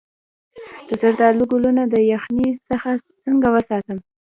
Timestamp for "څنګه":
3.23-3.47